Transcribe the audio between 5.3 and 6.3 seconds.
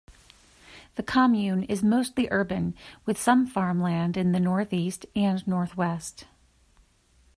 north-west.